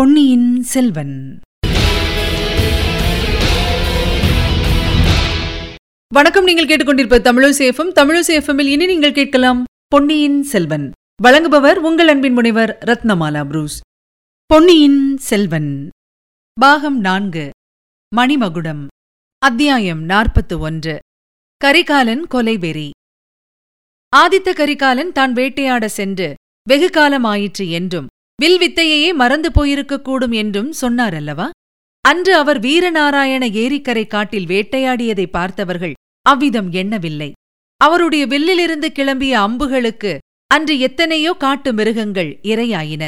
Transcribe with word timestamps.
பொன்னியின் 0.00 0.62
செல்வன். 0.62 1.40
வணக்கம் 6.14 6.44
நீங்கள் 6.44 6.66
கேட்டுக்கொண்டிருப்ப 6.66 7.18
தமிழசேஃபம் 7.18 7.92
தமிழசேஃபமில் 7.94 8.66
இனி 8.66 8.86
நீங்கள் 8.86 9.12
கேட்கலாம் 9.12 9.64
பொன்னியின் 9.88 10.42
செல்வன். 10.42 10.90
வழங்குபவர் 11.22 11.74
உங்கள் 11.74 12.08
அன்பின் 12.08 12.32
முனைவர் 12.32 12.78
ரத்னமாலா 12.84 13.44
புரூஸ். 13.44 13.80
பொன்னியின் 14.46 15.16
செல்வன். 15.16 15.88
பாகம் 16.60 17.00
நான்கு. 17.00 17.50
மணிமகுடம். 18.16 18.86
அத்தியாயம் 19.38 20.02
நாற்பத்து 20.02 20.58
ஒன்று. 20.58 20.98
கரிகாலன் 21.56 22.26
கொலைவெறி 22.30 22.90
ஆதித்த 24.16 24.52
கரிகாலன் 24.52 25.12
தான் 25.12 25.32
வேட்டையாட 25.32 25.88
சென்று 25.88 26.34
வெகு 26.68 26.90
காலமாயிற்று 26.92 27.70
என்றும் 27.70 28.06
வில் 28.40 28.60
வித்தையையே 28.60 29.14
மறந்து 29.14 29.48
போயிருக்கக்கூடும் 29.56 30.34
என்றும் 30.34 30.68
சொன்னார் 30.72 31.14
அல்லவா 31.14 31.46
அன்று 32.04 32.32
அவர் 32.34 32.60
வீரநாராயண 32.60 33.42
ஏரிக்கரை 33.62 34.06
காட்டில் 34.06 34.46
வேட்டையாடியதை 34.46 35.26
பார்த்தவர்கள் 35.30 35.92
அவ்விதம் 36.26 36.70
எண்ணவில்லை. 36.72 37.30
அவருடைய 37.80 38.26
வில்லிலிருந்து 38.26 38.88
கிளம்பிய 38.98 39.34
அம்புகளுக்கு 39.46 40.12
அன்று 40.46 40.78
எத்தனையோ 40.78 41.32
காட்டு 41.32 41.72
மிருகங்கள் 41.72 42.30
இரையாயின. 42.42 43.04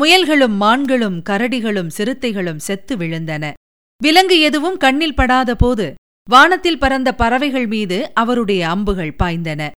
முயல்களும் 0.00 0.56
மான்களும் 0.60 1.18
கரடிகளும் 1.30 1.90
சிறுத்தைகளும் 1.96 2.62
செத்து 2.68 2.96
விழுந்தன. 2.96 3.52
விலங்கு 4.00 4.38
எதுவும் 4.40 4.76
கண்ணில் 4.76 5.14
படாத 5.14 5.54
போது 5.54 5.88
வானத்தில் 6.30 6.78
பறந்த 6.78 7.10
பறவைகள் 7.14 7.66
மீது 7.66 7.98
அவருடைய 8.14 8.62
அம்புகள் 8.68 9.14
பாய்ந்தன. 9.22 9.70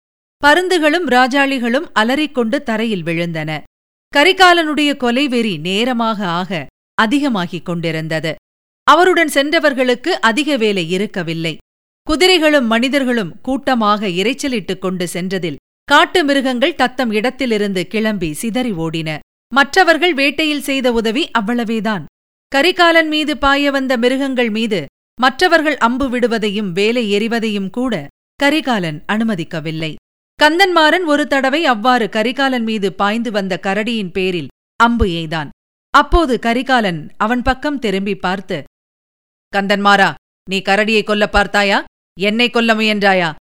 பருந்துகளும் 0.44 1.08
ராஜாளிகளும் 1.08 1.89
அலறிக்கொண்டு 1.94 2.58
தரையில் 2.63 3.03
விழுந்தன. 3.03 3.52
கரிகாலனுடைய 4.18 4.92
கொலைவெறி 4.98 5.60
நேரமாக 5.60 6.28
ஆக 6.28 6.68
அதிகமாகிக் 7.02 7.66
கொண்டிருந்தது. 7.66 8.36
அவருடன் 8.84 9.28
சென்றவர்களுக்கு 9.28 10.22
அதிக 10.22 10.58
வேலை 10.58 10.90
இருக்கவில்லை. 10.90 11.58
குதிரைகளும் 12.04 12.68
மனிதர்களும் 12.68 13.42
கூட்டமாக 13.42 14.08
இரைச்சலிட்டுக் 14.08 14.80
கொண்டு 14.80 15.08
சென்றதில் 15.14 15.56
காட்டு 15.84 16.24
மிருகங்கள் 16.24 16.76
தத்தம் 16.76 17.12
இடத்திலிருந்து 17.12 17.88
கிளம்பி 17.88 18.34
சிதறி 18.34 18.72
ஓடின. 18.72 19.20
மற்றவர்கள் 19.54 20.14
வேட்டையில் 20.14 20.62
செய்த 20.62 20.92
உதவி 20.92 21.30
அவ்வளவேதான். 21.40 22.04
கரிகாலன் 22.48 23.08
மீது 23.08 23.38
பாய 23.38 23.72
வந்த 23.72 23.98
மிருகங்கள் 23.98 24.50
மீது 24.50 24.86
மற்றவர்கள் 25.22 25.78
அம்பு 25.78 26.10
விடுவதையும் 26.10 26.72
வேலை 26.72 27.14
எறிவதையும் 27.18 27.70
கூட 27.70 28.08
கரிகாலன் 28.36 29.04
அனுமதிக்கவில்லை. 29.08 29.96
கந்தன்மாறன் 30.40 31.06
ஒரு 31.06 31.28
தடவை 31.28 31.66
அவ்வாறு 31.66 32.09
கரிகாலன் 32.09 32.64
மீது 32.64 32.94
பாய்ந்து 32.94 33.32
வந்த 33.32 33.59
கரடியின் 33.64 34.12
பேரில் 34.12 34.48
அம்பு 34.76 35.06
எய்தான். 35.06 35.50
அப்போது 35.94 36.40
கரிகாலன் 36.40 37.12
அவன் 37.18 37.42
பக்கம் 37.42 37.80
திரும்பி 37.80 38.16
பார்த்து 38.16 38.64
கந்தன்மாரா 39.58 40.14
நீ 40.50 40.58
கரடியை 40.59 41.04
கொல்ல 41.04 41.30
பார்த்தாயா? 41.30 41.84
என்னை 42.20 42.50
கொல்ல 42.50 42.73
முயன்றாயா? 42.73 43.36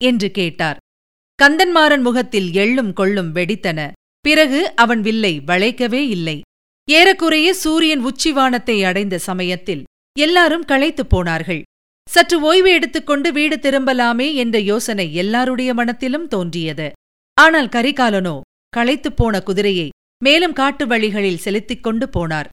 என்று 0.00 0.30
கேட்டார். 0.30 0.76
கந்தன்மாறன் 1.42 2.00
முகத்தில் 2.00 2.50
எள்ளும் 2.50 2.92
கொள்ளும் 2.92 3.34
வெடித்தன. 3.34 3.90
பிறகு 4.20 4.74
அவன் 4.74 5.00
வில்லை 5.00 5.40
வளைக்கவே 5.46 6.02
இல்லை. 6.08 6.40
ஏறக்குறைய 6.88 7.54
சூரியன் 7.54 8.04
உச்சிவானத்தை 8.04 8.84
அடைந்த 8.84 9.18
சமயத்தில் 9.18 9.82
எல்லாரும் 10.18 10.64
களைத்துப் 10.64 11.10
போனார்கள். 11.10 11.62
சற்று 12.08 12.40
ஓய்வு 12.40 12.70
எடுத்துக்கொண்டு 12.70 13.32
வீடு 13.32 13.56
திரும்பலாமே 13.56 14.34
என்ற 14.34 14.58
யோசனை 14.58 15.14
எல்லாருடைய 15.14 15.74
மனத்திலும் 15.74 16.28
தோன்றியது. 16.28 16.92
ஆனால் 17.40 17.66
கரிகாலனோ 17.66 18.40
களைத்துப் 18.76 19.16
போன 19.16 19.40
குதிரையை 19.40 19.88
மேலும் 20.24 20.52
காட்டு 20.52 20.86
வழிகளில் 20.86 21.38
செலுத்திக் 21.38 21.82
கொண்டு 21.82 22.08
போனார். 22.16 22.44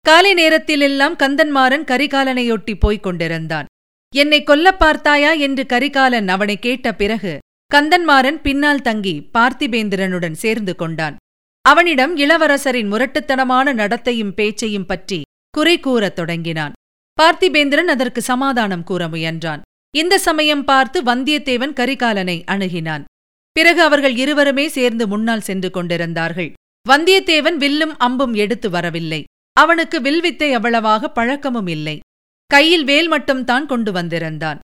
காலை 0.00 0.34
நேரத்திலெல்லாம் 0.34 1.14
கந்தன்மாறன் 1.16 1.84
கரிகாலனையொட்டி 1.84 2.74
போய்க் 2.78 3.02
கொண்டிருந்தான். 3.02 3.66
என்னை 4.14 4.42
கொல்லப் 4.42 4.78
பார்த்தாயா? 4.78 5.32
என்று 5.32 5.66
கரிகாலன் 5.66 6.28
அவனை 6.28 6.58
கேட்ட 6.58 6.94
பிறகு 6.94 7.38
கந்தன்மாறன் 7.74 8.40
பின்னால் 8.40 8.82
தங்கி 8.82 9.30
பார்த்திபேந்திரனுடன் 9.38 10.32
சேர்ந்து 10.32 10.76
கொண்டான். 10.76 11.16
அவனிடம் 11.60 12.16
இளவரசரின் 12.16 12.90
முரட்டுத்தனமான 12.90 13.74
நடத்தையும் 13.74 14.30
பேச்சையும் 14.30 14.86
பற்றி 14.86 15.22
குறை 15.50 15.80
கூறத் 15.80 16.16
தொடங்கினான். 16.16 16.72
பார்த்திபேந்திரன் 17.18 17.90
அதற்கு 17.94 18.20
சமாதானம் 18.22 18.84
கூற 18.88 19.02
முயன்றான். 19.08 19.62
இந்த 19.94 20.14
சமயம் 20.18 20.64
பார்த்து 20.64 20.98
வந்தியத்தேவன் 21.02 21.72
கரிகாலனை 21.80 22.36
அணுகினான். 22.54 23.04
பிறகு 23.56 23.80
அவர்கள் 23.82 24.16
இருவருமே 24.16 24.66
சேர்ந்து 24.68 25.04
முன்னால் 25.06 25.46
சென்று 25.48 25.70
கொண்டிருந்தார்கள். 25.70 26.50
வந்தியத்தேவன் 26.86 27.56
வில்லும் 27.56 27.94
அம்பும் 27.98 28.34
எடுத்து 28.34 28.70
வரவில்லை. 28.70 29.20
அவனுக்கு 29.56 29.98
வில்வித்தை 30.00 30.48
அவ்வளவாக 30.52 31.08
பழக்கமும் 31.08 31.70
இல்லை. 31.76 31.96
கையில் 32.50 32.84
வேல் 32.84 33.08
மட்டும் 33.08 33.42
தான் 33.44 33.66
கொண்டு 33.66 33.90
வந்திருந்தான். 33.92 34.60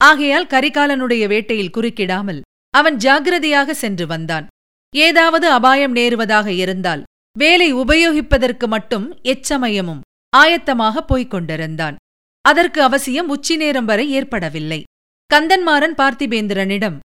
ஆகையால் 0.00 0.50
கரிகாலனுடைய 0.54 1.24
வேட்டையில் 1.28 1.74
குறுக்கிடாமல் 1.76 2.40
அவன் 2.74 2.96
ஜாகிரதையாக 2.96 3.70
சென்று 3.74 4.06
வந்தான். 4.06 4.46
ஏதாவது 4.94 5.46
அபாயம் 5.50 5.94
நேருவதாக 5.96 6.48
இருந்தால் 6.64 7.02
வேலை 7.36 7.70
உபயோகிப்பதற்கு 7.74 8.66
மட்டும் 8.68 9.06
எச்சமயமும் 9.32 10.02
ஆயத்தமாக 10.36 11.00
போய்க் 11.00 11.30
கொண்டிருந்தான் 11.30 11.96
அதற்கு 12.44 12.82
அவசியம் 12.82 13.28
உச்சி 13.28 13.56
நேரம் 13.56 13.84
வரை 13.84 14.10
ஏற்படவில்லை. 14.10 14.82
கந்தன்மாறன் 15.30 15.94
பார்த்திபேந்திரனிடம் 16.00 16.96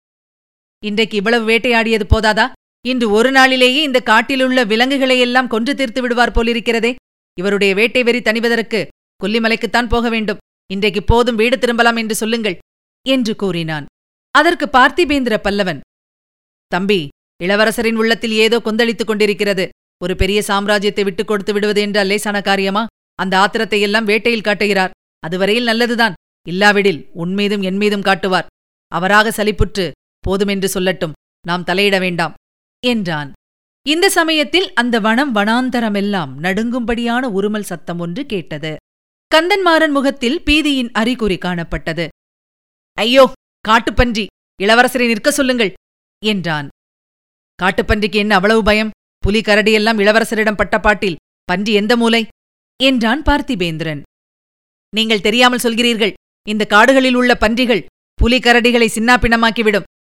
இன்றைக்கு 0.85 1.17
இவ்வளவு 1.17 1.45
வேட்டையாடியது 1.49 2.05
போதாதா? 2.09 2.47
இன்று 2.89 3.11
ஒரு 3.11 3.31
நாளிலேயே 3.31 3.83
இந்த 3.83 4.01
காட்டிலுள்ள 4.01 4.65
விலங்குகளையெல்லாம் 4.65 5.47
கொன்று 5.47 5.75
தீர்த்து 5.75 6.01
விடுவார் 6.01 6.31
போலிருக்கிறதே. 6.31 6.95
இவருடைய 7.39 7.75
வேட்டை 7.75 8.03
வெறி 8.03 8.21
தணிவதற்கு 8.21 8.81
கொல்லிமலைக்குத்தான் 9.25 9.89
போக 9.89 10.09
வேண்டும். 10.09 10.41
இன்றைக்கு 10.73 11.03
போதும் 11.03 11.37
வீடு 11.37 11.59
திரும்பலாம் 11.59 11.97
என்று 11.97 12.15
சொல்லுங்கள் 12.15 12.59
என்று 13.07 13.37
கூறினான். 13.37 13.87
அதற்கு 14.31 14.67
பார்த்திபேந்திர 14.73 15.37
பல்லவன் 15.43 15.81
தம்பி 16.67 17.09
இளவரசரின் 17.45 17.95
உள்ளத்தில் 17.95 18.35
ஏதோ 18.45 18.59
கொந்தளித்துக் 18.61 19.07
கொண்டிருக்கிறது. 19.07 19.69
ஒரு 20.03 20.17
பெரிய 20.17 20.43
சாம்ராஜ்யத்தை 20.47 21.03
விட்டுக் 21.05 21.27
கொடுத்து 21.27 21.53
விடுவது 21.53 21.81
என்றால் 21.81 22.07
லேசான 22.07 22.41
காரியமா? 22.41 22.87
அந்த 23.23 23.35
ஆத்திரத்தை 23.39 23.81
எல்லாம் 23.81 24.09
வேட்டையில் 24.09 24.47
காட்டுகிறார். 24.49 24.95
அதுவரையில் 25.23 25.69
நல்லதுதான். 25.71 26.17
இல்லாவிடில் 26.47 27.01
உன்மீதும் 27.17 27.63
என் 27.63 27.77
மீதும் 27.77 28.07
காட்டுவார். 28.09 28.49
அவராக 28.93 29.31
சலிப்புற்று 29.31 29.85
போதுமென்று 30.25 30.69
சொல்லட்டும். 30.77 31.17
நாம் 31.47 31.67
தலையிட 31.67 31.97
வேண்டாம். 31.99 32.35
என்றான். 32.83 33.31
இந்த 33.87 34.07
சமயத்தில் 34.09 34.69
அந்த 34.75 34.97
வனம் 35.01 35.33
வனாந்தரமெல்லாம் 35.35 36.33
நடுங்கும்படியான 36.43 37.31
உருமல் 37.39 37.69
சத்தம் 37.71 37.99
ஒன்று 37.99 38.23
கேட்டது. 38.27 38.73
கந்தன்மாறன் 39.31 39.95
முகத்தில் 39.97 40.39
பீதியின் 40.47 40.91
அறிகுறி 40.93 41.37
காணப்பட்டது. 41.37 42.07
ஐயோ 42.99 43.25
காட்டுப்பன்றி 43.69 44.25
இளவரசரை 44.63 45.07
நிற்க 45.07 45.31
சொல்லுங்கள். 45.31 45.73
என்றான். 46.23 46.69
காட்டுப்பன்றிக்கு 47.59 48.19
என்ன 48.25 48.35
அவ்வளவு 48.35 48.63
பயம்? 48.63 48.93
புலி 49.25 49.41
கரடியெல்லாம் 49.41 50.01
இளவரசரிடம் 50.03 50.57
பட்ட 50.57 50.77
பாட்டில். 50.81 51.19
பன்றி 51.45 51.73
எந்த 51.73 51.93
மூலை? 51.97 52.23
என்றான் 52.83 53.23
பார்த்திபேந்திரன். 53.23 54.03
நீங்கள் 54.97 55.21
தெரியாமல் 55.21 55.59
சொல்கிறீர்கள் 55.59 56.13
இந்த 56.49 56.65
காடுகளில் 56.65 57.15
உள்ள 57.15 57.35
பன்றிகள் 57.35 57.85
புலி 58.15 58.39
கரடிகளை 58.39 58.87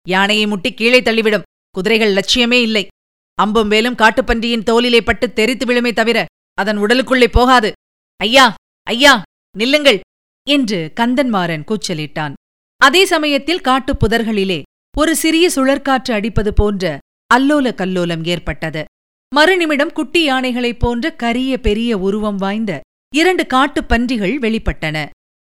யானையை 0.08 0.46
முட்டி 0.46 0.74
கீழே 0.74 1.00
தள்ளிவிடும் 1.00 1.42
குதிரைகள் 1.70 2.14
லட்சியமே 2.14 2.60
இல்லை. 2.62 2.86
அம்பும் 3.34 3.68
வேலும் 3.68 3.94
காட்டுப்பன்றியின் 3.94 4.62
தோலிலே 4.62 5.00
பட்டு 5.00 5.32
தெரித்து 5.32 5.66
விழுமே 5.66 5.92
தவிர 5.92 6.24
அதன் 6.54 6.78
உடலுக்குள்ளே 6.78 7.26
போகாது. 7.26 7.72
ஐயா 8.16 8.54
ஐயா 8.82 9.22
நில்லுங்கள் 9.58 10.00
என்று 10.48 10.92
கந்தன்மாறன் 11.00 11.64
கூச்சலிட்டான். 11.64 12.32
அதே 12.76 13.04
சமயத்தில் 13.04 13.60
காட்டுப் 13.60 14.04
புதர்களிலே 14.04 14.62
ஒரு 14.98 15.16
சிறிய 15.16 15.50
சுழற்காற்று 15.54 16.12
அடிப்பது 16.12 16.52
போன்ற 16.52 16.98
அல்லோல 17.34 17.74
கல்லோலம் 17.74 18.26
ஏற்பட்டது. 18.26 18.84
மறுநிமிடம் 19.32 19.92
குட்டி 19.92 20.30
யானைகளைப் 20.30 20.78
போன்ற 20.78 21.12
கரிய 21.12 21.60
பெரிய 21.60 21.98
உருவம் 21.98 22.36
வாய்ந்த 22.36 22.80
இரண்டு 23.14 23.46
காட்டுப் 23.46 23.88
பன்றிகள் 23.88 24.38
வெளிப்பட்டன. 24.38 24.96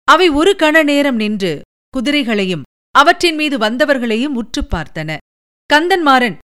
அவை 0.08 0.30
ஒரு 0.30 0.56
கண 0.60 0.84
நேரம் 0.84 1.16
நின்று 1.16 1.62
குதிரைகளையும் 1.90 2.62
அவற்றின் 2.96 3.36
மீது 3.36 3.58
வந்தவர்களையும் 3.58 4.36
உற்றுப் 4.36 4.76
பார்த்தன. 4.76 5.18
கந்தன்மாறன் 5.74 6.38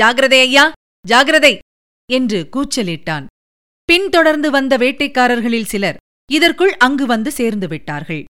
ஜாகிரதை 0.00 0.40
ஐயா 0.40 0.72
ஜாகிரதை! 1.08 1.58
என்று 2.12 2.48
கூச்சலிட்டான். 2.56 3.26
பின்தொடர்ந்து 3.84 4.50
வந்த 4.50 4.78
வேட்டைக்காரர்களில் 4.78 5.64
சிலர் 5.64 5.96
இதற்குள் 6.32 6.76
அங்கு 6.76 7.06
வந்து 7.06 7.30
சேர்ந்து 7.30 7.68
விட்டார்கள். 7.68 8.24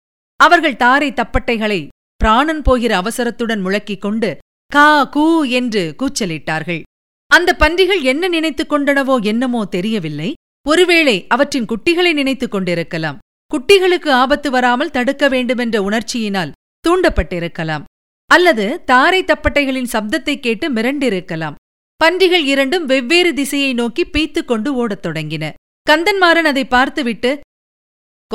அவர்கள் 0.41 0.77
தாரை 0.77 1.13
தப்பட்டைகளை 1.13 1.89
பிராணன் 2.17 2.63
போகிற 2.63 2.97
அவசரத்துடன் 2.97 3.61
முழக்கிக் 3.61 4.01
கொண்டு 4.01 4.37
கா 4.73 5.05
கூ 5.05 5.45
என்று 5.45 5.95
கூச்சலிட்டார்கள். 5.99 6.83
அந்த 7.31 7.57
பன்றிகள் 7.59 8.03
என்ன 8.03 8.29
நினைத்துக் 8.29 8.73
கொண்டனவோ 8.73 9.23
என்னமோ 9.23 9.65
தெரியவில்லை. 9.65 10.35
ஒருவேளை 10.69 11.27
அவற்றின் 11.29 11.65
குட்டிகளை 11.65 12.13
நினைத்துக் 12.13 12.51
கொண்டிருக்கலாம். 12.51 13.19
குட்டிகளுக்கு 13.51 14.11
ஆபத்து 14.11 14.51
வராமல் 14.51 14.91
தடுக்க 14.91 15.29
வேண்டுமென்ற 15.29 15.77
உணர்ச்சியினால் 15.81 16.55
தூண்டப்பட்டிருக்கலாம். 16.89 17.85
அல்லது 18.27 18.85
தாரை 18.85 19.25
தப்பட்டைகளின் 19.25 19.93
சப்தத்தை 19.93 20.41
கேட்டு 20.41 20.73
மிரண்டிருக்கலாம். 20.73 21.55
பன்றிகள் 21.97 22.45
இரண்டும் 22.45 22.85
வெவ்வேறு 22.87 23.35
திசையை 23.35 23.75
நோக்கி 23.75 24.05
பீத்துக் 24.05 24.45
கொண்டு 24.45 24.75
ஓடத் 24.75 25.07
தொடங்கின. 25.07 25.53
கந்தன்மாறன் 25.91 26.51
அதை 26.53 26.65
பார்த்துவிட்டு 26.65 27.41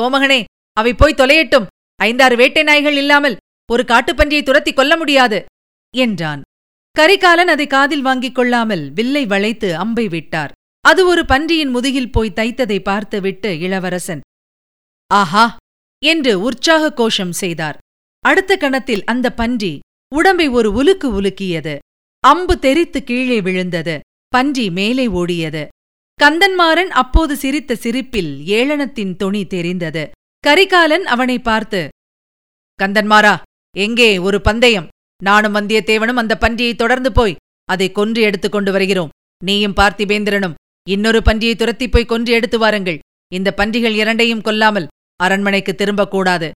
கோமகனே 0.00 0.44
அவை 0.76 0.94
போய் 0.94 1.18
தொலையட்டும். 1.18 1.66
ஐந்தாறு 2.00 2.36
வேட்டை 2.36 2.62
நாய்கள் 2.62 2.96
இல்லாமல் 2.96 3.36
ஒரு 3.72 3.82
காட்டுப்பன்றியை 3.82 4.42
துரத்தி 4.42 4.72
கொல்ல 4.72 4.96
முடியாது 4.96 5.38
என்றான். 5.94 6.42
கரிகாலன் 6.96 7.48
அதை 7.48 7.66
காதில் 7.66 8.02
வாங்கிக் 8.02 8.34
கொள்ளாமல் 8.34 8.90
வில்லை 8.90 9.26
வளைத்து 9.26 9.76
அம்பை 9.76 10.08
விட்டார். 10.08 10.52
அது 10.80 11.06
ஒரு 11.06 11.24
பன்றியின் 11.24 11.68
முதுகில் 11.68 12.10
போய் 12.10 12.36
தைத்ததை 12.36 12.82
பார்த்துவிட்டு 12.82 13.58
இளவரசன் 13.58 14.20
ஆஹா! 15.10 15.56
என்று 16.02 16.40
உற்சாக 16.40 16.92
கோஷம் 16.92 17.32
செய்தார். 17.32 17.76
அடுத்த 18.20 18.56
கணத்தில் 18.56 19.04
அந்த 19.04 19.32
பன்றி 19.32 19.80
உடம்பை 20.12 20.48
ஒரு 20.48 20.72
உலுக்கு 20.72 21.08
உலுக்கியது. 21.20 21.74
அம்பு 22.24 22.58
தெரித்து 22.58 23.04
கீழே 23.04 23.40
விழுந்தது. 23.40 24.00
பன்றி 24.28 24.70
மேலே 24.70 25.06
ஓடியது. 25.06 25.64
கந்தன்மாறன் 26.18 26.90
அப்போது 26.94 27.36
சிரித்த 27.36 27.74
சிரிப்பில் 27.74 28.32
ஏளனத்தின் 28.48 29.16
தொனி 29.16 29.46
தெரிந்தது. 29.46 30.04
கரிகாலன் 30.44 31.04
அவனை 31.04 31.38
பார்த்து 31.38 31.88
கந்தன்மாரா 32.78 33.34
எங்கே 33.76 34.18
ஒரு 34.18 34.40
பந்தயம்? 34.40 34.88
நானும் 35.24 35.54
வந்தியத்தேவனும் 35.54 36.20
அந்த 36.22 36.34
பன்றியை 36.40 36.74
தொடர்ந்து 36.74 37.12
போய் 37.12 37.36
அதை 37.64 37.92
கொன்று 37.92 38.20
எடுத்துக் 38.22 38.52
கொண்டு 38.52 38.72
வருகிறோம். 38.72 39.12
நீயும் 39.44 39.76
பார்த்திபேந்திரனும் 39.76 40.56
இன்னொரு 40.88 41.20
பன்றியை 41.24 41.54
துரத்திப் 41.54 41.92
போய் 41.92 42.10
கொன்று 42.12 42.32
எடுத்து 42.32 42.58
வாருங்கள். 42.58 42.98
இந்த 43.32 43.54
பன்றிகள் 43.54 43.94
இரண்டையும் 43.94 44.40
கொல்லாமல் 44.40 44.86
அரண்மனைக்கு 45.16 45.72
திரும்பக்கூடாது 45.78 46.50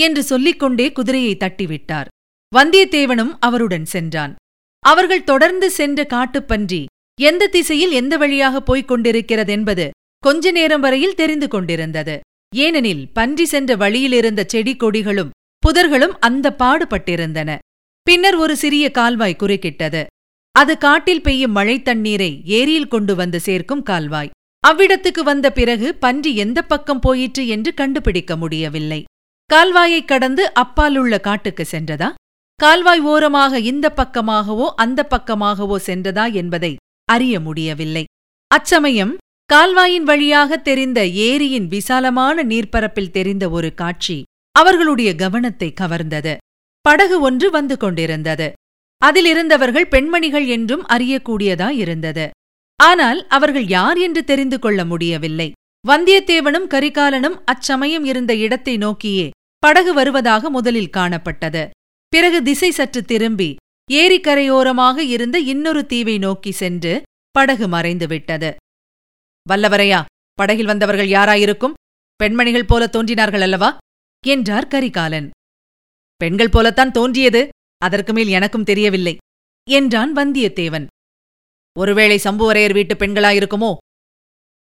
என்று 0.00 0.22
சொல்லிக் 0.22 0.58
கொண்டே 0.58 0.92
குதிரையை 0.92 1.36
தட்டிவிட்டார். 1.36 2.10
வந்தியத்தேவனும் 2.56 3.32
அவருடன் 3.40 3.84
சென்றான். 3.84 4.34
அவர்கள் 4.82 5.24
தொடர்ந்து 5.24 5.70
சென்ற 5.70 6.02
காட்டுப்பன்றி 6.08 6.82
எந்த 7.20 7.46
திசையில் 7.46 7.90
எந்த 7.90 8.14
வழியாக 8.16 8.60
போய்க் 8.60 8.90
கொண்டிருக்கிறதென்பது 8.90 9.86
கொஞ்ச 10.18 10.50
நேரம் 10.50 10.80
வரையில் 10.80 11.14
தெரிந்து 11.14 11.48
கொண்டிருந்தது. 11.48 12.14
ஏனெனில் 12.56 13.02
பன்றி 13.12 13.44
சென்ற 13.44 13.76
வழியிலிருந்த 13.76 14.44
செடி 14.46 14.72
கொடிகளும் 14.76 15.34
புதர்களும் 15.62 16.14
அந்த 16.20 16.54
பாடுபட்டிருந்தன. 16.58 17.50
பின்னர் 18.02 18.34
ஒரு 18.34 18.56
சிறிய 18.56 18.90
கால்வாய் 18.90 19.36
குறுக்கிட்டது. 19.38 20.06
அது 20.52 20.78
காட்டில் 20.78 21.22
பெய்யும் 21.22 21.52
மழைத் 21.52 21.84
தண்ணீரை 21.84 22.42
ஏரியில் 22.44 22.88
கொண்டு 22.88 23.14
வந்து 23.14 23.40
சேர்க்கும் 23.40 23.82
கால்வாய். 23.82 24.30
அவ்விடத்துக்கு 24.68 25.20
வந்த 25.20 25.52
பிறகு 25.52 25.94
பன்றி 25.94 26.36
எந்த 26.36 26.62
பக்கம் 26.62 27.00
போயிற்று 27.00 27.46
என்று 27.46 27.74
கண்டுபிடிக்க 27.74 28.36
முடியவில்லை. 28.36 29.04
கால்வாயைக் 29.46 30.08
கடந்து 30.08 30.54
அப்பாலுள்ள 30.54 31.20
காட்டுக்கு 31.20 31.66
சென்றதா? 31.70 32.12
கால்வாய் 32.56 33.00
ஓரமாக 33.00 33.58
இந்த 33.58 33.92
பக்கமாகவோ 33.96 34.68
அந்த 34.76 35.06
பக்கமாகவோ 35.10 35.76
சென்றதா 35.86 36.32
என்பதை 36.32 36.76
அறிய 37.04 37.40
முடியவில்லை. 37.40 38.04
அச்சமயம் 38.46 39.16
கால்வாயின் 39.46 40.02
வழியாக 40.02 40.56
தெரிந்த 40.56 41.04
ஏரியின் 41.04 41.66
விசாலமான 41.66 42.42
நீர்ப்பரப்பில் 42.42 43.10
தெரிந்த 43.10 43.50
ஒரு 43.50 43.74
காட்சி 43.74 44.22
அவர்களுடைய 44.52 45.14
கவனத்தை 45.14 45.74
கவர்ந்தது. 45.80 46.36
படகு 46.84 47.20
ஒன்று 47.20 47.50
வந்து 47.50 47.76
கொண்டிருந்தது. 47.76 48.48
அதிலிருந்தவர்கள் 49.02 49.88
பெண்மணிகள் 49.88 50.46
என்றும் 50.46 50.84
அறியக்கூடியதாயிருந்தது 50.86 52.26
ஆனால் 52.80 53.20
அவர்கள் 53.26 53.66
யார் 53.68 53.98
என்று 53.98 54.22
தெரிந்து 54.24 54.58
கொள்ள 54.58 54.80
முடியவில்லை. 54.84 55.48
வந்தியத்தேவனும் 55.84 56.66
கரிகாலனும் 56.74 57.36
அச்சமயம் 57.44 58.04
இருந்த 58.04 58.32
இடத்தை 58.36 58.74
நோக்கியே 58.76 59.26
படகு 59.62 59.92
வருவதாக 59.94 60.50
முதலில் 60.50 60.94
காணப்பட்டது. 60.96 61.62
பிறகு 62.12 62.38
திசை 62.42 62.70
சற்று 62.70 63.00
திரும்பி 63.04 63.50
ஏரிக்கரையோரமாக 63.90 64.98
இருந்த 65.14 65.36
இன்னொரு 65.52 65.82
தீவை 65.86 66.16
நோக்கி 66.18 66.52
சென்று 66.52 66.92
படகு 67.34 67.66
மறைந்துவிட்டது 67.68 68.50
வல்லவரையா 69.46 70.00
படகில் 70.38 70.66
வந்தவர்கள் 70.66 71.08
யாராயிருக்கும்? 71.08 71.76
பெண்மணிகள் 72.20 72.66
போல 72.66 72.82
தோன்றினார்கள் 72.86 73.40
அல்லவா? 73.40 73.70
என்றார் 74.24 74.66
கரிகாலன். 74.66 75.28
பெண்கள் 76.20 76.48
போலத்தான் 76.48 76.92
தோன்றியது. 76.92 77.48
அதற்கு 77.78 78.12
மேல் 78.12 78.28
எனக்கும் 78.28 78.64
தெரியவில்லை. 78.64 79.16
என்றான் 79.70 80.12
வந்தியத்தேவன். 80.16 80.86
ஒருவேளை 81.78 82.16
சம்புவரையர் 82.24 82.72
வீட்டு 82.72 82.94
பெண்களாயிருக்குமோ? 82.94 83.76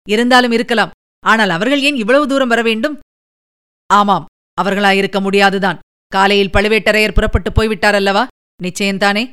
இருந்தாலும் 0.09 0.51
இருக்கலாம். 0.51 0.91
ஆனால் 1.25 1.49
அவர்கள் 1.49 1.81
ஏன் 1.81 1.95
இவ்வளவு 1.95 2.27
தூரம் 2.27 2.47
வர 2.47 2.61
வேண்டும்? 2.61 2.99
ஆமாம் 3.93 4.25
அவர்களாயிருக்க 4.61 5.21
முடியாதுதான். 5.21 5.79
காலையில் 6.07 6.49
பழுவேட்டரையர் 6.49 7.13
புறப்பட்டு 7.13 7.51
போய்விட்டார் 7.51 7.95
அல்லவா 7.95 8.27
நிச்சயந்தானே? 8.63 9.31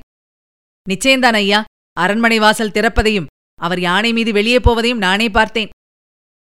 நிச்சயந்தான் 0.90 1.38
ஐயா. 1.42 1.64
அரண்மனை 1.92 2.38
வாசல் 2.38 2.70
திறப்பதையும் 2.70 3.30
அவர் 3.60 3.80
யானை 3.80 4.12
மீது 4.12 4.32
வெளியே 4.32 4.58
போவதையும் 4.58 5.04
நானே 5.06 5.28
பார்த்தேன். 5.28 5.68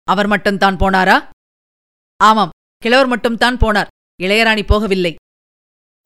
அவர் 0.05 0.27
மட்டும்தான் 0.27 0.77
போனாரா? 0.77 1.17
ஆமாம் 2.17 2.55
கிழவர் 2.79 3.07
மட்டும்தான் 3.07 3.57
போனார். 3.57 3.91
இளையராணி 4.23 4.63
போகவில்லை. 4.63 5.15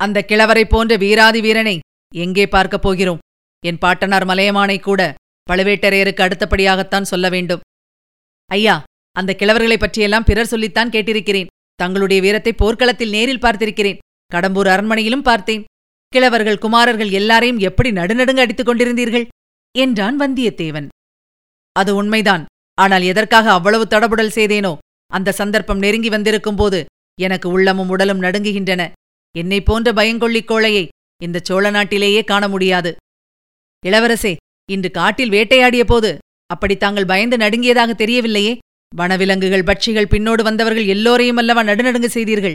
அந்த 0.01 0.25
கிழவரை 0.29 0.65
போன்ற 0.65 0.97
வீராதி 0.97 1.41
வீரனை 1.41 1.79
எங்கே 2.15 2.49
பார்க்கப் 2.49 2.83
போகிறோம்? 2.83 3.19
என் 3.67 3.79
பாட்டனார் 3.79 4.27
மலையமானை 4.27 4.81
கூட 4.81 5.15
பழுவேட்டரையருக்கு 5.51 6.21
அடுத்தபடியாகத்தான் 6.21 7.03
சொல்ல 7.03 7.29
வேண்டும். 7.29 7.61
ஐயா 8.47 8.83
அந்த 9.13 9.37
கிழவர்களைப் 9.39 9.79
பற்றியெல்லாம் 9.79 10.25
பிறர் 10.25 10.47
சொல்லித்தான் 10.47 10.91
கேட்டிருக்கிறேன். 10.91 11.47
தங்களுடைய 11.75 12.23
வீரத்தை 12.23 12.53
போர்க்களத்தில் 12.53 13.09
நேரில் 13.09 13.39
பார்த்திருக்கிறேன். 13.39 13.99
கடம்பூர் 14.35 14.69
அரண்மனையிலும் 14.69 15.23
பார்த்தேன். 15.23 15.65
கிழவர்கள் 16.17 16.59
குமாரர்கள் 16.59 17.09
எல்லாரையும் 17.09 17.59
எப்படி 17.59 17.91
நடுநடுங்க 17.91 18.41
அடித்துக் 18.41 18.69
கொண்டிருந்தீர்கள்? 18.69 19.29
என்றான் 19.79 20.21
வந்தியத்தேவன். 20.21 20.89
அது 21.73 21.95
உண்மைதான். 21.95 22.45
ஆனால் 22.75 23.03
எதற்காக 23.03 23.53
அவ்வளவு 23.53 23.87
தடபுடல் 23.91 24.35
செய்தேனோ? 24.35 24.77
அந்த 25.07 25.33
சந்தர்ப்பம் 25.33 25.79
நெருங்கி 25.79 26.09
வந்திருக்கும் 26.09 26.57
போது 26.57 26.85
எனக்கு 27.21 27.49
உள்ளமும் 27.49 27.89
உடலும் 27.89 28.23
நடுங்குகின்றன. 28.23 28.93
என்னைப் 29.37 29.65
போன்ற 29.65 29.93
பயங்கொள்ளிக் 29.93 30.45
கோழையை 30.45 30.89
இந்த 31.23 31.41
சோழ 31.43 31.71
நாட்டிலேயே 31.71 32.25
காண 32.25 32.49
முடியாது. 32.49 32.97
இளவரசே 33.87 34.37
இன்று 34.71 34.91
காட்டில் 34.91 35.31
வேட்டையாடிய 35.31 35.85
போது 35.85 36.19
அப்படி 36.47 36.77
தாங்கள் 36.77 37.05
பயந்து 37.05 37.37
நடுங்கியதாக 37.37 37.93
தெரியவில்லையே? 37.95 38.59
வனவிலங்குகள் 38.97 39.63
பட்சிகள் 39.63 40.11
பின்னோடு 40.11 40.43
வந்தவர்கள் 40.43 40.87
எல்லோரையும் 40.87 41.37
அல்லவா 41.37 41.63
நடுநடுங்க 41.63 42.07
செய்தீர்கள்? 42.07 42.55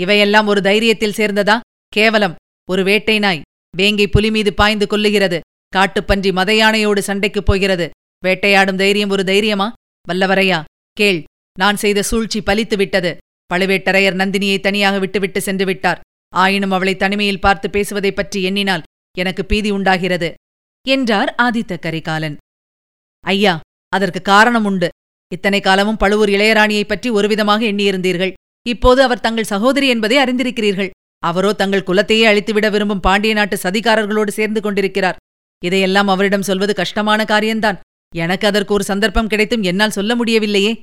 இவையெல்லாம் 0.00 0.46
ஒரு 0.46 0.60
தைரியத்தில் 0.60 1.16
சேர்ந்ததா? 1.16 1.60
கேவலம். 1.88 2.34
ஒரு 2.70 2.84
வேட்டை 2.84 3.18
நாய் 3.18 3.40
வேங்கை 3.76 4.08
புலி 4.08 4.30
மீது 4.30 4.54
பாய்ந்து 4.54 4.86
கொல்லுகிறது. 4.86 5.40
காட்டுப்பன்றி 5.76 6.30
மதையானையோடு 6.30 6.98
சண்டைக்குப் 6.98 7.46
போகிறது. 7.46 7.90
வேட்டையாடும் 8.24 8.76
தைரியம் 8.76 9.10
ஒரு 9.10 9.24
தைரியமா? 9.24 9.72
வல்லவரையா 10.08 10.64
கேள். 10.92 11.24
நான் 11.58 11.76
செய்த 11.76 12.02
சூழ்ச்சி 12.02 12.40
பலித்து 12.40 12.76
விட்டது 12.76 13.16
பழுவேட்டரையர் 13.50 14.16
நந்தினியை 14.16 14.60
தனியாக 14.60 14.98
விட்டுவிட்டு 14.98 15.40
சென்று 15.40 15.64
விட்டார். 15.64 16.00
ஆயினும் 16.34 16.70
அவளை 16.70 16.96
தனிமையில் 16.96 17.40
பார்த்து 17.40 17.70
பேசுவதைப் 17.70 18.16
பற்றி 18.16 18.42
எண்ணினால் 18.42 18.82
எனக்கு 19.18 19.44
பீதி 19.44 19.70
உண்டாகிறது 19.70 20.34
என்றார் 20.88 21.34
ஆதித்த 21.42 21.78
கரிகாலன். 21.78 22.36
ஐயா 23.20 23.60
அதற்கு 23.88 24.22
காரணம் 24.22 24.64
உண்டு. 24.64 24.88
இத்தனை 25.32 25.60
காலமும் 25.60 25.96
பழுவூர் 25.96 26.28
இளையராணியைப் 26.28 26.88
பற்றி 26.88 27.10
ஒருவிதமாக 27.10 27.62
எண்ணியிருந்தீர்கள். 27.72 28.32
இப்போது 28.66 29.02
அவர் 29.02 29.20
தங்கள் 29.20 29.44
சகோதரி 29.44 29.88
என்பதை 29.88 30.18
அறிந்திருக்கிறீர்கள். 30.18 30.90
அவரோ 31.18 31.52
தங்கள் 31.52 31.82
குலத்தையே 31.82 32.26
அழித்துவிட 32.26 32.70
விரும்பும் 32.70 33.00
பாண்டிய 33.00 33.34
நாட்டு 33.34 33.56
சதிகாரர்களோடு 33.56 34.28
சேர்ந்து 34.28 34.60
கொண்டிருக்கிறார். 34.60 35.16
இதையெல்லாம் 35.64 36.08
அவரிடம் 36.08 36.42
சொல்வது 36.42 36.74
கஷ்டமான 36.74 37.24
காரியம்தான். 37.24 37.80
எனக்கு 38.16 38.46
அதற்கு 38.46 38.74
ஒரு 38.74 38.84
சந்தர்ப்பம் 38.84 39.26
கிடைத்தும் 39.26 39.62
என்னால் 39.62 39.90
சொல்ல 39.90 40.14
முடியவில்லையே. 40.14 40.80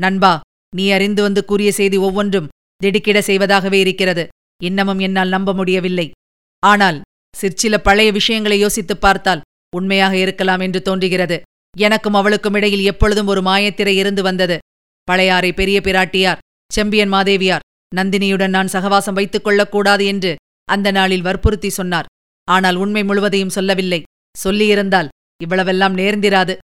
நண்பா 0.00 0.40
நீ 0.76 0.90
அறிந்து 0.90 1.22
வந்து 1.22 1.44
கூறிய 1.44 1.72
செய்தி 1.72 1.96
ஒவ்வொன்றும் 1.96 2.48
திடுக்கிட 2.76 3.20
செய்வதாகவே 3.20 3.72
இருக்கிறது. 3.72 4.28
இன்னமும் 4.62 4.98
என்னால் 4.98 5.28
நம்ப 5.28 5.54
முடியவில்லை. 5.54 6.10
ஆனால் 6.58 7.00
சிற்சில 7.36 7.78
பழைய 7.78 8.12
விஷயங்களை 8.12 8.58
யோசித்துப் 8.58 9.00
பார்த்தால் 9.00 9.40
உண்மையாக 9.76 10.16
இருக்கலாம் 10.16 10.60
என்று 10.60 10.82
தோன்றுகிறது. 10.82 11.42
எனக்கும் 11.76 12.14
அவளுக்கும் 12.14 12.54
இடையில் 12.54 12.84
எப்பொழுதும் 12.84 13.26
ஒரு 13.26 13.40
மாயத்திரை 13.40 13.96
இருந்து 13.96 14.22
வந்தது. 14.22 14.58
பழையாறை 15.04 15.52
பெரிய 15.52 15.80
பிராட்டியார் 15.80 16.38
செம்பியன் 16.72 17.12
மாதேவியார் 17.12 17.60
நந்தினியுடன் 17.96 18.48
நான் 18.48 18.66
சகவாசம் 18.66 19.14
வைத்துக் 19.14 19.44
கொள்ளக்கூடாது 19.44 20.06
என்று 20.06 20.36
அந்த 20.64 20.90
நாளில் 20.90 21.22
வற்புறுத்தி 21.22 21.68
சொன்னார். 21.68 22.06
ஆனால் 22.44 22.74
உண்மை 22.74 23.04
முழுவதையும் 23.04 23.48
சொல்லவில்லை. 23.48 24.02
சொல்லியிருந்தால் 24.44 25.08
இவ்வளவெல்லாம் 25.44 25.94
நேர்ந்திராது. 25.94 26.56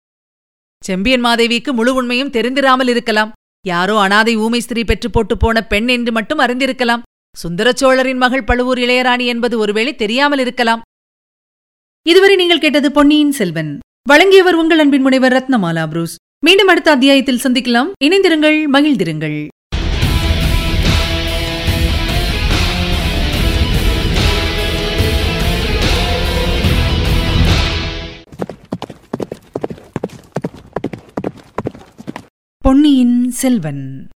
செம்பியன் 0.85 1.25
மாதேவிக்கு 1.25 1.73
முழு 1.73 1.94
உண்மையும் 1.94 2.30
தெரிந்திராமல் 2.30 2.88
இருக்கலாம். 2.88 3.32
யாரோ 3.66 4.00
அனாதை 4.00 4.37
ஊமை 4.37 4.61
ஸ்திரீ 4.61 4.85
பெற்று 4.85 5.11
போட்டு 5.11 5.37
போன 5.37 5.66
பெண் 5.66 5.88
என்று 5.88 6.12
மட்டும் 6.12 6.38
அறிந்திருக்கலாம். 6.38 7.02
சுந்தரச் 7.37 7.76
சோழரின் 7.76 8.16
மகள் 8.16 8.45
பழுவூர் 8.45 8.78
இளையராணி 8.78 9.26
என்பது 9.26 9.59
ஒருவேளை 9.59 9.95
தெரியாமல் 9.95 10.38
இருக்கலாம். 10.38 10.81
இதுவரை 12.02 12.37
நீங்கள் 12.37 12.59
கேட்டது 12.59 12.92
பொன்னியின் 12.92 13.33
செல்வன். 13.33 13.78
வழங்கியவர் 14.09 14.54
உங்கள் 14.54 14.78
அன்பின் 14.78 15.00
முனைவர் 15.00 15.33
ரத்னமாலா 15.33 15.87
புரூஸ். 15.87 16.16
மீண்டும் 16.45 16.66
அடுத்த 16.66 16.90
அத்தியாயத்தில் 16.90 17.40
சந்திக்கலாம். 17.42 17.90
இணைந்திருங்கள் 18.04 18.59
மகிழ்ந்திருங்கள். 18.73 19.49
பொன்னியின் 32.62 33.31
செல்வன். 33.31 34.09